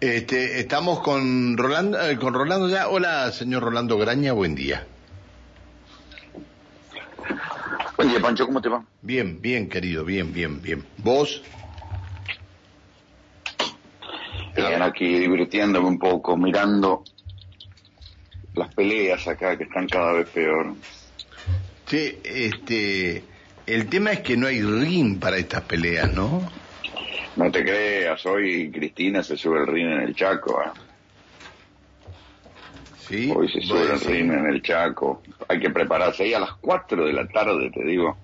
[0.00, 2.88] Este, estamos con Rolando, eh, con Rolando ya.
[2.88, 4.86] Hola, señor Rolando Graña, buen día.
[7.96, 8.84] Buen día, Pancho, ¿cómo te va?
[9.02, 10.84] Bien, bien, querido, bien, bien, bien.
[10.98, 11.42] ¿Vos?
[14.54, 17.02] Bien, aquí divirtiéndome un poco, mirando
[18.54, 20.74] las peleas acá que están cada vez peor.
[21.86, 23.24] Sí, este,
[23.66, 26.48] el tema es que no hay ring para estas peleas, ¿no?
[27.38, 30.60] No te creas, hoy Cristina se sube el ring en el Chaco.
[30.60, 30.70] ¿eh?
[32.98, 33.32] Sí.
[33.34, 35.22] Hoy se sube el ring en el Chaco.
[35.46, 36.24] Hay que prepararse.
[36.24, 38.16] Ahí a las 4 de la tarde, te digo,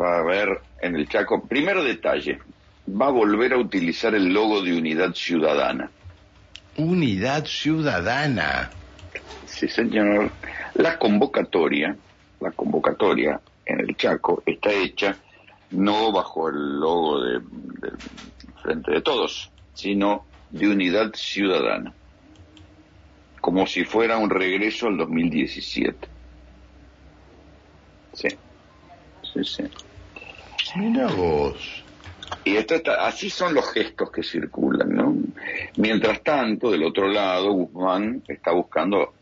[0.00, 1.48] va a haber en el Chaco.
[1.48, 2.38] Primero detalle,
[2.88, 5.90] va a volver a utilizar el logo de Unidad Ciudadana.
[6.76, 8.70] Unidad Ciudadana.
[9.46, 10.30] Sí, señor.
[10.74, 11.96] La convocatoria,
[12.38, 15.16] la convocatoria en el Chaco está hecha
[15.74, 17.40] no bajo el logo de,
[18.62, 21.92] Frente de Todos, sino de Unidad Ciudadana,
[23.40, 26.08] como si fuera un regreso al 2017.
[28.12, 28.28] Sí,
[29.22, 29.64] sí, sí.
[30.76, 31.84] Mira vos.
[32.44, 35.14] Y esto está, así son los gestos que circulan, ¿no?
[35.76, 39.14] Mientras tanto, del otro lado, Guzmán está buscando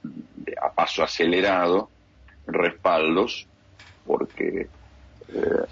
[0.61, 1.91] a paso acelerado
[2.47, 3.47] respaldos
[4.07, 4.69] porque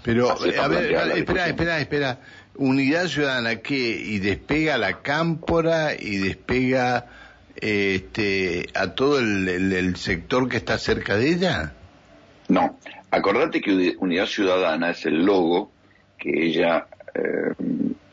[0.03, 2.19] pero, a ver, espera, espera, espera.
[2.55, 3.75] Unidad Ciudadana, ¿qué?
[3.75, 7.07] ¿Y despega la cámpora y despega
[7.55, 11.71] este, a todo el, sector que está cerca de ella?
[12.49, 12.77] No,
[13.09, 15.71] acordate que Unidad Ciudadana es el logo
[16.17, 17.53] que ella eh,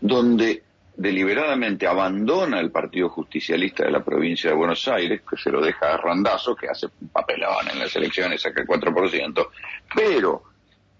[0.00, 0.64] donde
[0.98, 5.94] deliberadamente abandona el Partido Justicialista de la provincia de Buenos Aires, que se lo deja
[5.94, 9.48] a Randazo, que hace un papelón en las elecciones, saca el 4%,
[9.94, 10.42] pero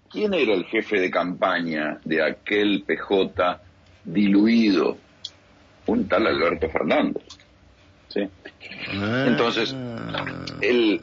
[0.09, 3.59] ¿quién era el jefe de campaña de aquel PJ
[4.05, 4.97] diluido?
[5.87, 7.23] Un tal Alberto Fernández.
[8.07, 8.21] ¿sí?
[8.93, 9.25] Ah.
[9.27, 9.75] Entonces,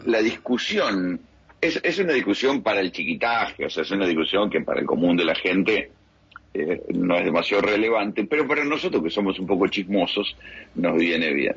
[0.06, 1.20] la discusión
[1.60, 4.86] es, es una discusión para el chiquitaje, o sea, es una discusión que para el
[4.86, 5.90] común de la gente
[6.58, 10.36] eh, no es demasiado relevante, pero para nosotros que somos un poco chismosos,
[10.74, 11.56] nos viene bien.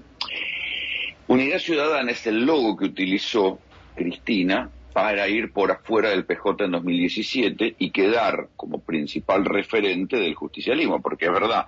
[1.27, 3.59] Unidad Ciudadana es el logo que utilizó
[3.95, 10.35] Cristina para ir por afuera del PJ en 2017 y quedar como principal referente del
[10.35, 11.67] justicialismo, porque es verdad,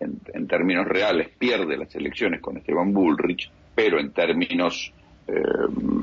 [0.00, 4.92] en, términos reales pierde las elecciones con Esteban Bullrich, pero en términos
[5.28, 5.34] eh,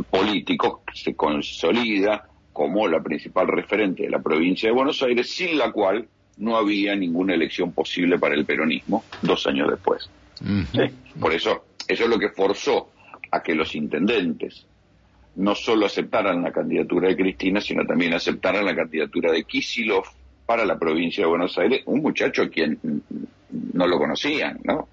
[0.10, 5.72] políticos se consolida como la principal referente de la provincia de Buenos Aires, sin la
[5.72, 6.08] cual
[6.40, 10.10] no había ninguna elección posible para el peronismo dos años después.
[11.20, 12.90] Por eso, eso es lo que forzó
[13.32, 14.66] a que los intendentes
[15.36, 20.06] no solo aceptaran la candidatura de Cristina, sino también aceptaran la candidatura de Kisilov
[20.46, 22.80] para la provincia de Buenos Aires, un muchacho a quien
[23.74, 24.88] no lo conocían, ¿no?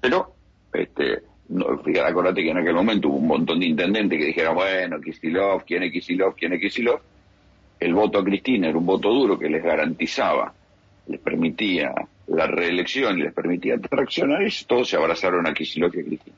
[0.00, 0.34] Pero,
[0.72, 4.54] este, no, fíjate, acordate que en aquel momento hubo un montón de intendentes que dijeron,
[4.54, 6.34] bueno, Kisilov, ¿quién es Kisilov?
[6.34, 7.00] ¿Quién es Kisilov?
[7.78, 10.52] El voto a Cristina era un voto duro que les garantizaba
[11.06, 11.92] les permitía
[12.28, 16.36] la reelección y les permitía traccionar, y todos se abrazaron a Kicillof y Cristina.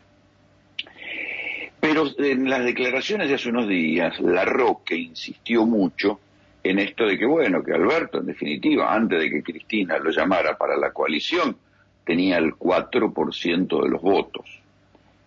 [1.81, 6.21] Pero en las declaraciones de hace unos días, La Roque insistió mucho
[6.63, 10.57] en esto de que, bueno, que Alberto, en definitiva, antes de que Cristina lo llamara
[10.57, 11.57] para la coalición,
[12.05, 14.61] tenía el 4% de los votos.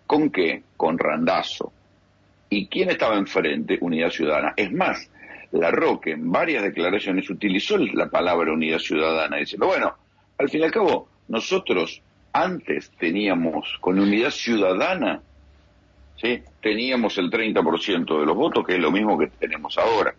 [0.08, 0.64] ¿Con qué?
[0.78, 1.74] Con Randazo.
[2.50, 3.78] ¿Y quién estaba enfrente?
[3.82, 4.54] Unidad Ciudadana.
[4.56, 5.10] Es más,
[5.56, 9.96] la Roque en varias declaraciones utilizó la palabra unidad ciudadana, diciendo, bueno,
[10.38, 12.02] al fin y al cabo, nosotros
[12.34, 15.22] antes teníamos, con unidad ciudadana,
[16.18, 16.42] ¿sí?
[16.62, 20.14] teníamos el 30% de los votos, que es lo mismo que tenemos ahora.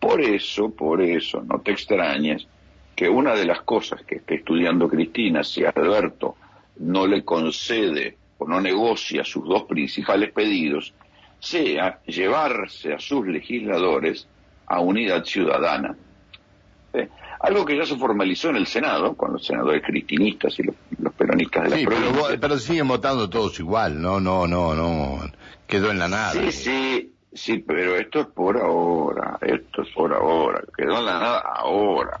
[0.00, 2.46] Por eso, por eso, no te extrañes
[2.96, 6.36] que una de las cosas que está estudiando Cristina, si Alberto
[6.78, 10.94] no le concede o no negocia sus dos principales pedidos,
[11.40, 14.26] sea llevarse a sus legisladores
[14.66, 15.96] a unidad ciudadana.
[16.92, 17.08] ¿Eh?
[17.40, 20.74] Algo que ya se formalizó en el Senado, con los senadores cristinistas y los,
[21.14, 25.20] peronistas de la sí, pero, pero, siguen votando todos igual, no, no, no, no,
[25.66, 26.32] quedó en la nada.
[26.32, 31.20] Sí, sí, sí, pero esto es por ahora, esto es por ahora, quedó en la
[31.20, 32.20] nada ahora.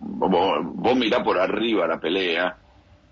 [0.00, 2.56] Vos, vos mirá por arriba la pelea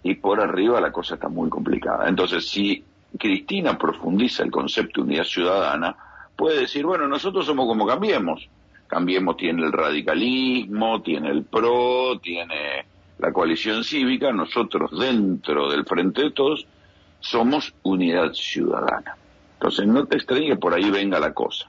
[0.03, 2.09] y por arriba la cosa está muy complicada.
[2.09, 2.85] Entonces, si
[3.19, 5.97] Cristina profundiza el concepto de unidad ciudadana,
[6.37, 8.49] puede decir, bueno, nosotros somos como Cambiemos.
[8.87, 12.87] Cambiemos tiene el radicalismo, tiene el PRO, tiene
[13.19, 16.67] la coalición cívica, nosotros dentro del Frente de Todos
[17.21, 19.17] somos unidad ciudadana.
[19.55, 21.69] Entonces no te extrañes que por ahí venga la cosa.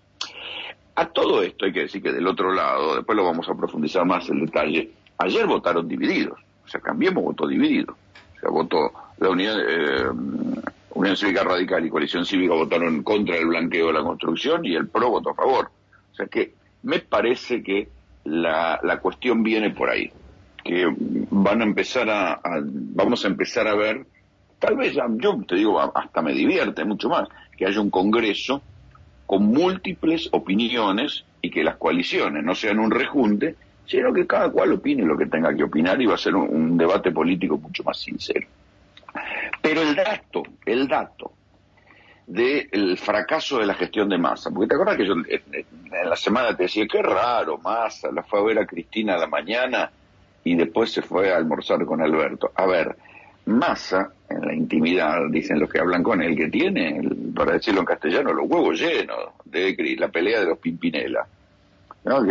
[0.95, 4.05] A todo esto hay que decir que del otro lado, después lo vamos a profundizar
[4.05, 9.29] más el detalle, ayer votaron divididos, o sea, Cambiemos votó dividido, o sea, votó la
[9.29, 10.05] Unión, eh,
[11.15, 15.11] Cívica Radical y Coalición Cívica votaron contra el blanqueo de la construcción y el PRO
[15.11, 15.69] votó a favor.
[16.11, 17.89] O sea que me parece que
[18.25, 20.11] la, la cuestión viene por ahí,
[20.63, 20.85] que
[21.29, 24.05] van a empezar a, vamos a empezar a ver,
[24.59, 28.61] tal vez yo te digo, hasta me divierte mucho más, que haya un Congreso
[29.25, 33.55] con múltiples opiniones y que las coaliciones no sean un rejunte,
[33.85, 36.77] sino que cada cual opine lo que tenga que opinar y va a ser un,
[36.77, 38.47] debate político mucho más sincero.
[39.67, 41.33] Pero el dato, el dato
[42.25, 46.55] del fracaso de la gestión de Massa, porque te acuerdas que yo en la semana
[46.55, 49.91] te decía, qué raro, Massa, la fue a ver a Cristina a la mañana
[50.43, 52.51] y después se fue a almorzar con Alberto.
[52.55, 52.95] A ver,
[53.45, 57.01] Massa, en la intimidad, dicen los que hablan con él, que tiene,
[57.35, 61.27] para decirlo en castellano, los huevos llenos de la pelea de los Pimpinela.
[62.05, 62.25] ¿no?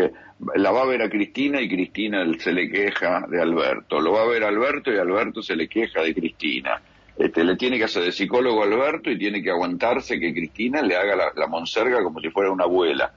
[0.55, 4.01] La va a ver a Cristina y Cristina se le queja de Alberto.
[4.01, 6.81] Lo va a ver Alberto y Alberto se le queja de Cristina.
[7.17, 10.83] Este, le tiene que hacer de psicólogo a Alberto y tiene que aguantarse que Cristina
[10.83, 13.13] le haga la, monserga como si fuera una abuela.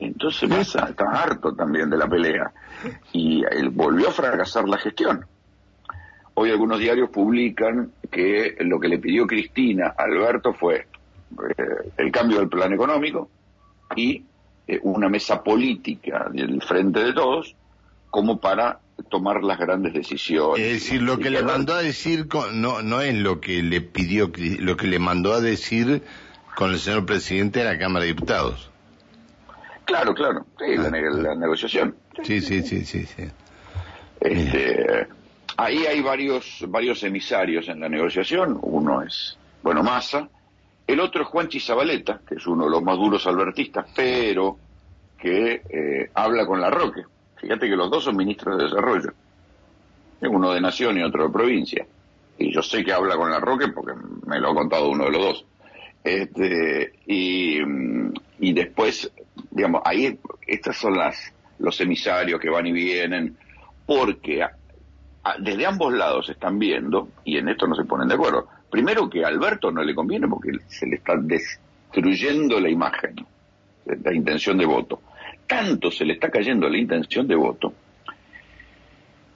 [0.00, 2.50] Entonces Massa está harto también de la pelea
[3.12, 5.24] y él volvió a fracasar la gestión.
[6.34, 12.10] Hoy algunos diarios publican que lo que le pidió Cristina a Alberto fue eh, el
[12.10, 13.28] cambio del plan económico
[13.94, 14.24] y
[14.66, 17.54] eh, una mesa política del frente de todos
[18.08, 20.64] como para tomar las grandes decisiones.
[20.64, 24.30] Es decir, lo que le mandó a decir no no es lo que le pidió,
[24.58, 26.02] lo que le mandó a decir
[26.56, 28.70] con el señor presidente de la Cámara de Diputados.
[29.84, 31.34] Claro, claro, sí, la, ah.
[31.34, 31.96] negociación.
[32.22, 33.24] Sí, sí, sí, sí, sí.
[34.20, 35.08] Este,
[35.60, 38.58] Ahí hay varios, varios emisarios en la negociación.
[38.62, 40.26] Uno es, bueno, Massa.
[40.86, 44.56] El otro es Juan Chizabaleta, que es uno de los más duros albertistas, pero
[45.18, 47.02] que eh, habla con la Roque.
[47.40, 49.12] Fíjate que los dos son ministros de Desarrollo.
[50.22, 51.86] Uno de Nación y otro de Provincia.
[52.38, 53.92] Y yo sé que habla con la Roque porque
[54.26, 55.46] me lo ha contado uno de los dos.
[56.04, 57.58] Este, y,
[58.38, 59.10] y después,
[59.50, 63.36] digamos, ahí estas son las los emisarios que van y vienen,
[63.86, 64.44] porque
[65.38, 69.24] desde ambos lados están viendo, y en esto no se ponen de acuerdo, primero que
[69.24, 73.14] a Alberto no le conviene porque se le está destruyendo la imagen,
[73.84, 75.00] la intención de voto.
[75.50, 77.74] Tanto se le está cayendo la intención de voto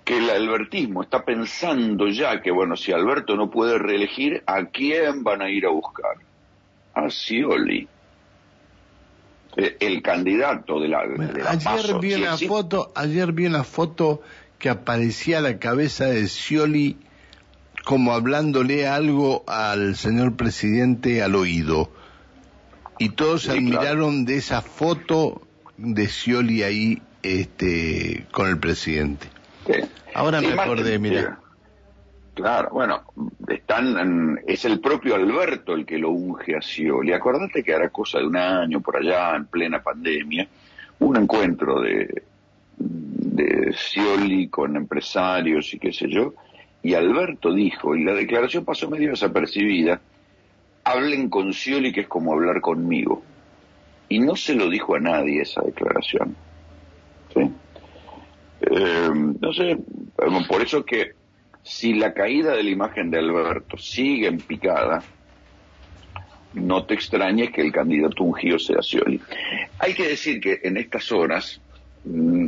[0.04, 5.24] que el albertismo está pensando ya que, bueno, si Alberto no puede reelegir, ¿a quién
[5.24, 6.16] van a ir a buscar?
[6.94, 7.88] A Scioli.
[9.56, 11.00] Eh, el candidato de la,
[11.48, 14.20] ayer vi una foto ayer vi una foto
[14.58, 16.96] que aparecía la cabeza de Scioli
[17.84, 21.90] como hablándole algo al señor presidente al oído.
[22.98, 25.42] Y todos se admiraron de esa foto
[25.76, 29.28] de Scioli ahí este, con el presidente.
[30.14, 31.38] Ahora me acordé, mira.
[32.34, 33.02] Claro, bueno,
[33.48, 37.12] están, es el propio Alberto el que lo unge a Scioli.
[37.12, 40.48] Acordate que era cosa de un año por allá, en plena pandemia,
[40.98, 42.24] un encuentro de,
[42.76, 46.34] de Scioli con empresarios y qué sé yo,
[46.82, 50.00] y Alberto dijo, y la declaración pasó medio desapercibida,
[50.84, 53.22] hablen con Scioli que es como hablar conmigo.
[54.08, 56.36] Y no se lo dijo a nadie esa declaración.
[57.32, 57.50] ¿sí?
[58.60, 59.78] Eh, no sé,
[60.48, 61.12] por eso que
[61.62, 65.02] si la caída de la imagen de Alberto sigue en picada,
[66.54, 69.20] no te extrañes que el candidato ungido sea Scioli.
[69.78, 71.60] Hay que decir que en estas horas
[72.04, 72.46] mm,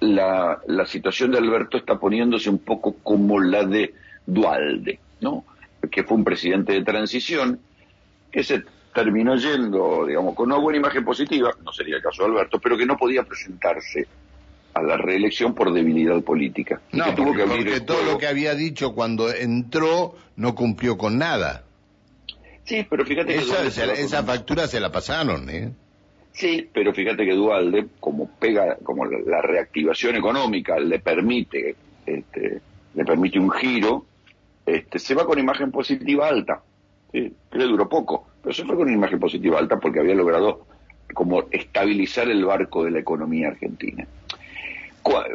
[0.00, 3.94] la, la situación de Alberto está poniéndose un poco como la de
[4.26, 5.44] Dualde, ¿no?
[5.90, 7.60] Que fue un presidente de transición
[8.30, 8.62] que se
[8.98, 12.76] terminó yendo, digamos, con una buena imagen positiva, no sería el caso de Alberto, pero
[12.76, 14.08] que no podía presentarse
[14.74, 16.80] a la reelección por debilidad política.
[16.90, 21.62] No, que tuvo porque, todo lo que había dicho cuando entró no cumplió con nada.
[22.64, 23.38] Sí, pero fíjate que...
[23.38, 25.72] Esa, esa factura se la pasaron, ¿eh?
[26.32, 32.60] Sí, pero fíjate que Dualde, como pega, como la, reactivación económica le permite, este,
[32.94, 34.06] le permite un giro,
[34.66, 36.62] este, se va con imagen positiva alta.
[37.12, 37.32] ¿sí?
[37.50, 40.64] Que le duró poco, pero se fue con imagen positiva alta porque había logrado
[41.12, 44.06] como estabilizar el barco de la economía argentina.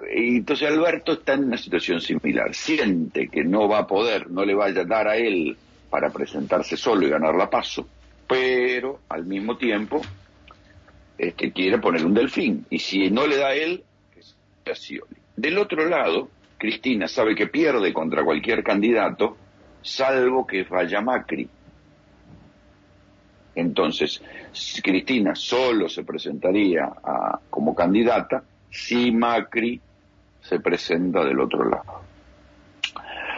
[0.09, 2.55] Entonces Alberto está en una situación similar.
[2.55, 5.55] Siente que no va a poder, no le vaya a dar a él
[5.91, 7.87] para presentarse solo y ganar la paso,
[8.27, 10.01] pero al mismo tiempo
[11.15, 12.65] este, quiere poner un delfín.
[12.71, 13.83] Y si no le da a él,
[14.17, 14.35] es
[14.79, 15.17] Scioli.
[15.35, 19.37] Del otro lado, Cristina sabe que pierde contra cualquier candidato,
[19.83, 21.47] salvo que vaya Macri.
[23.55, 24.21] Entonces,
[24.81, 26.91] Cristina solo se presentaría
[27.49, 29.79] como candidata si Macri
[30.41, 32.01] se presenta del otro lado.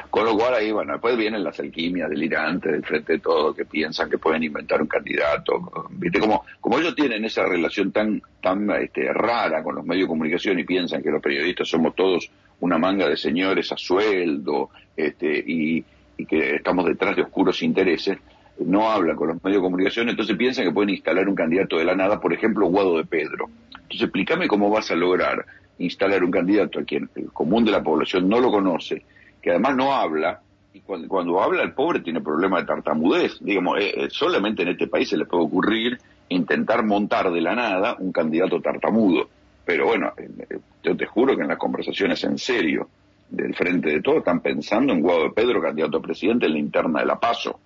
[0.10, 3.66] Con lo cual ahí, bueno, después vienen las alquimias delirantes del frente de todo, que
[3.66, 5.90] piensan que pueden inventar un candidato.
[5.90, 6.22] ¿Viste?
[6.22, 10.58] Como, como ellos tienen esa relación tan, tan este, rara con los medios de comunicación
[10.58, 12.32] y piensan que los periodistas somos todos
[12.62, 15.84] una manga de señores a sueldo este, y,
[16.18, 18.18] y que estamos detrás de oscuros intereses,
[18.60, 21.86] no hablan con los medios de comunicación, entonces piensan que pueden instalar un candidato de
[21.86, 23.50] la nada, por ejemplo, Guado de Pedro.
[23.70, 25.46] Entonces explícame cómo vas a lograr
[25.78, 29.04] instalar un candidato a quien el común de la población no lo conoce
[29.46, 30.42] que además no habla,
[30.74, 33.38] y cuando, habla el pobre tiene problemas de tartamudez.
[33.42, 37.54] Digamos, eh, eh, solamente en este país se le puede ocurrir intentar montar de la
[37.54, 39.30] nada un candidato tartamudo.
[39.64, 42.90] Pero bueno, eh, yo te juro que en las conversaciones en serio
[43.30, 46.60] del frente de todo están pensando en Guado de Pedro, candidato a presidente en la
[46.60, 47.60] interna de La Paso.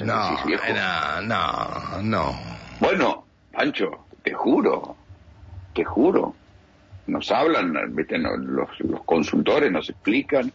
[0.00, 2.40] No, no, no, no.
[2.80, 4.96] Bueno, Pancho, te juro,
[5.74, 6.34] te juro.
[7.06, 8.18] Nos hablan, ¿viste?
[8.18, 8.68] los
[9.06, 10.52] consultores nos explican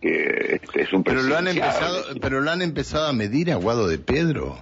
[0.00, 3.88] que este, es un pero lo han empezado pero lo han empezado a medir Aguado
[3.88, 4.56] de Pedro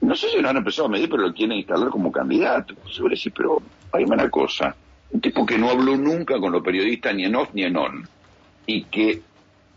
[0.00, 3.16] no sé si lo han empezado a medir pero lo quieren instalar como candidato sobre
[3.16, 3.60] sí pero
[3.92, 4.76] hay una cosa
[5.10, 8.08] un tipo que no habló nunca con los periodistas ni en off ni en on
[8.66, 9.20] y que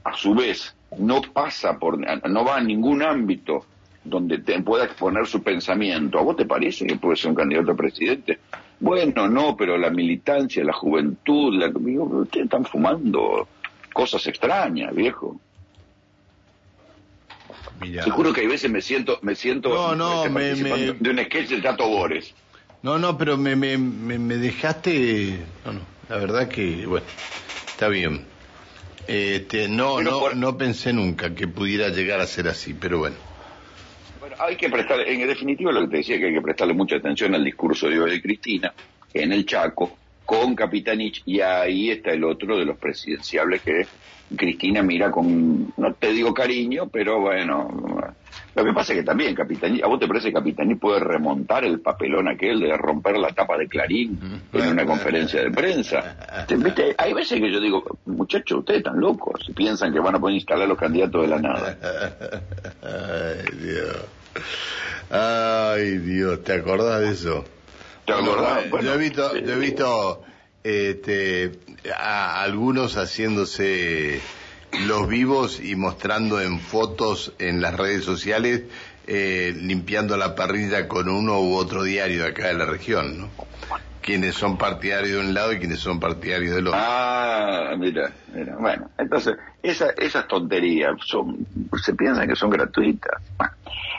[0.04, 3.66] a su vez no pasa por no va a ningún ámbito
[4.04, 7.72] donde te pueda exponer su pensamiento a vos te parece que puede ser un candidato
[7.72, 8.40] a presidente
[8.80, 13.48] bueno no pero la militancia la juventud la ustedes están fumando
[13.92, 15.40] cosas extrañas, viejo.
[17.80, 18.04] Mira.
[18.04, 21.62] Te que hay veces me siento, me siento no, no, este, de un sketch de
[21.62, 22.34] Tato Bores.
[22.84, 27.06] No, no, pero me, me, me, dejaste, no, no, la verdad que, bueno,
[27.68, 28.26] está bien.
[29.08, 33.16] Este, no, no, no pensé nunca que pudiera llegar a ser así, pero bueno.
[34.20, 36.98] Bueno, hay que prestarle, en definitiva lo que te decía que hay que prestarle mucha
[36.98, 38.74] atención al discurso de hoy de Cristina
[39.14, 43.86] en el Chaco, con Capitanich y ahí está el otro de los presidenciables que
[44.36, 47.68] Cristina mira con, no te digo cariño, pero bueno,
[48.56, 51.64] lo que pasa es que también Capitanich, ¿a vos te parece que Capitanich puede remontar
[51.64, 54.20] el papelón aquel de romper la tapa de Clarín
[54.52, 56.46] en una conferencia de prensa?
[56.50, 56.96] ¿Viste?
[56.98, 60.36] Hay veces que yo digo, muchachos, ustedes están locos si piensan que van a poder
[60.36, 61.78] instalar los candidatos de la nada.
[62.84, 63.98] Ay, Dios.
[65.10, 67.46] Ay, Dios, ¿te acordás de eso?
[68.08, 70.24] yo he visto, yo he visto
[70.64, 71.52] este,
[71.96, 74.22] a algunos haciéndose
[74.88, 78.64] los vivos y mostrando en fotos en las redes sociales
[79.08, 83.30] eh, limpiando la parrilla con uno u otro diario de acá de la región, ¿no?
[84.02, 86.80] Quienes son partidarios de un lado y quienes son partidarios del otro.
[86.82, 88.56] Ah, mira, mira.
[88.58, 91.46] Bueno, entonces, esa, esas tonterías son,
[91.84, 93.22] se piensan que son gratuitas.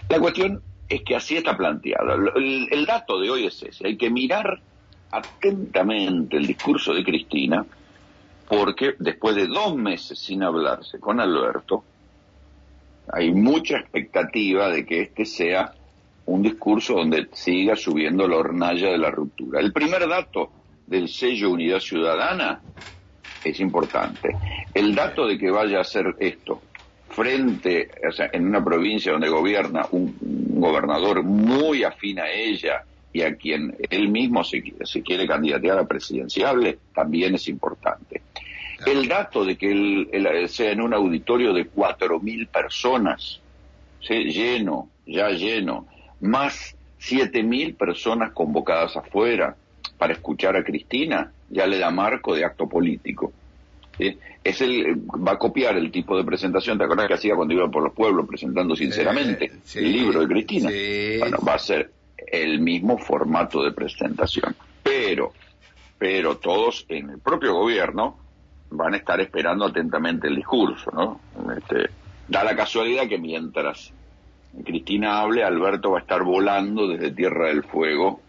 [0.08, 2.14] la cuestión es que así está planteado.
[2.36, 3.86] El, dato de hoy es ese.
[3.86, 4.60] Hay que mirar
[5.10, 7.64] atentamente el discurso de Cristina,
[8.48, 11.84] porque después de dos meses sin hablarse con Alberto,
[13.08, 15.72] hay mucha expectativa de que este sea
[16.26, 19.60] un discurso donde siga subiendo la hornalla de la ruptura.
[19.60, 20.50] El primer dato
[20.86, 22.60] del sello Unidad Ciudadana
[23.44, 24.36] es importante.
[24.72, 26.62] El dato de que vaya a hacer esto
[27.08, 30.16] frente, o sea, en una provincia donde gobierna un,
[30.62, 34.62] gobernador muy afín a ella y a quien él mismo se,
[35.02, 38.11] quiere candidatear a presidenciable, también es importante.
[38.86, 43.40] El dato de que él, sea en un auditorio de cuatro mil personas,
[44.00, 45.86] lleno, ya lleno,
[46.20, 49.56] más siete mil personas convocadas afuera
[49.98, 53.32] para escuchar a Cristina, ya le da marco de acto político
[54.44, 57.70] es el, va a copiar el tipo de presentación, ¿te acordás que hacía cuando iba
[57.70, 60.70] por los pueblos presentando sinceramente el libro de Cristina?
[61.18, 61.90] Bueno, va a ser
[62.26, 65.32] el mismo formato de presentación, pero,
[65.98, 68.18] pero todos en el propio gobierno
[68.72, 71.20] van a estar esperando atentamente el discurso, ¿no?
[71.56, 71.90] Este,
[72.28, 73.92] da la casualidad que mientras
[74.64, 78.20] Cristina hable, Alberto va a estar volando desde Tierra del Fuego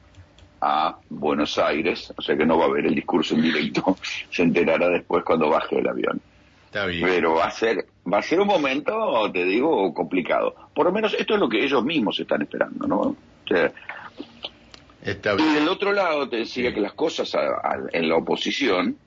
[0.62, 3.98] a Buenos Aires, o sea que no va a haber el discurso en directo,
[4.30, 6.22] se enterará después cuando baje el avión.
[6.66, 7.06] Está bien.
[7.06, 10.56] Pero va a ser va a ser un momento, te digo, complicado.
[10.74, 13.00] Por lo menos esto es lo que ellos mismos están esperando, ¿no?
[13.00, 13.16] O
[13.48, 13.72] sea,
[15.04, 15.50] Está bien.
[15.50, 17.36] Y del otro lado te decía que las cosas
[17.92, 18.98] en la oposición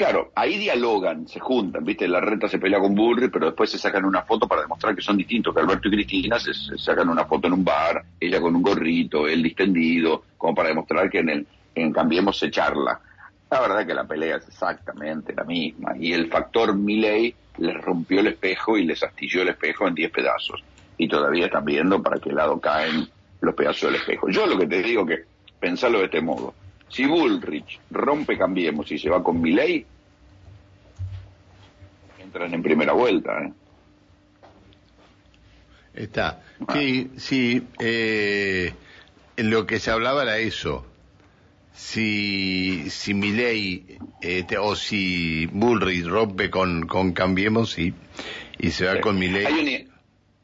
[0.00, 2.08] Claro, ahí dialogan, se juntan, ¿viste?
[2.08, 5.02] La reta se pelea con Burri, pero después se sacan una foto para demostrar que
[5.02, 8.56] son distintos, que Alberto y Cristina se, sacan una foto en un bar, ella con
[8.56, 12.98] un gorrito, él distendido, como para demostrar que en el en Cambiemos se charla.
[13.50, 18.20] La verdad que la pelea es exactamente la misma, y el factor Milley les rompió
[18.20, 20.64] el espejo y les astilló el espejo en 10 pedazos.
[20.96, 23.06] y todavía están viendo para qué lado caen
[23.42, 24.30] los pedazos del espejo.
[24.30, 25.24] Yo lo que te digo que
[25.60, 26.54] pensarlo de este modo.
[26.90, 29.86] Si Bullrich rompe Cambiemos y se va con Milei,
[32.18, 33.44] entran en primera vuelta.
[33.44, 33.52] ¿eh?
[35.94, 36.42] Está.
[36.72, 37.66] Sí, sí.
[37.78, 38.74] Eh,
[39.36, 40.84] lo que se hablaba era eso.
[41.72, 47.94] Si, si Milei este, o si Bullrich rompe con, con Cambiemos y,
[48.58, 49.46] y se va con Milei.
[49.46, 49.94] Hay una,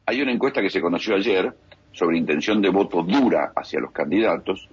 [0.06, 1.54] hay una encuesta que se conoció ayer
[1.92, 4.68] sobre intención de voto dura hacia los candidatos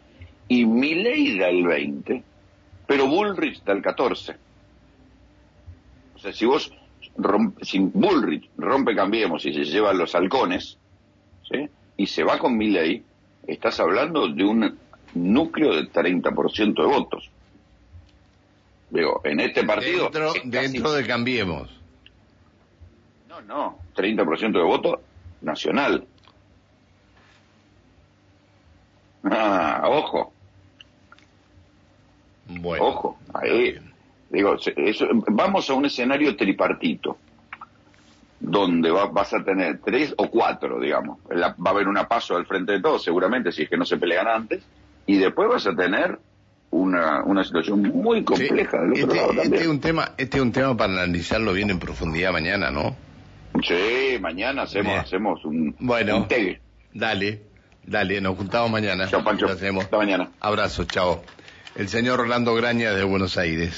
[0.47, 2.23] y Milei da el 20,
[2.87, 4.35] pero Bullrich da el 14.
[6.15, 6.71] O sea, si vos
[7.61, 10.77] si Bullrich rompe Cambiemos y se lleva los halcones,
[11.49, 11.69] ¿sí?
[11.97, 13.03] y se va con Milley,
[13.45, 14.79] estás hablando de un
[15.13, 17.29] núcleo del 30% de votos.
[18.89, 20.09] Digo, en este partido...
[20.43, 21.69] Dentro, de Cambiemos.
[23.27, 25.01] No, no, 30% de voto
[25.41, 26.05] nacional.
[29.23, 30.32] Ah, ojo.
[32.59, 32.85] Bueno.
[32.85, 33.77] Ojo, ahí.
[34.29, 34.55] Digo,
[35.27, 37.17] vamos a un escenario tripartito,
[38.39, 41.19] donde vas a tener tres o cuatro, digamos.
[41.29, 43.97] va a haber una paso al frente de todos, seguramente, si es que no se
[43.97, 44.63] pelean antes,
[45.05, 46.17] y después vas a tener
[46.71, 50.93] una, una situación muy compleja este, este, es un tema, este es un tema para
[50.93, 52.95] analizarlo bien en profundidad mañana, ¿no?
[53.61, 56.27] Sí, mañana hacemos, hacemos un, bueno,
[56.91, 57.41] Dale,
[57.85, 59.07] dale, nos juntamos mañana.
[59.07, 59.47] Chao, Pancho.
[59.47, 60.29] Hasta mañana.
[60.39, 61.23] Abrazo, chao.
[61.75, 63.73] El señor Orlando Graña de Buenos Aires.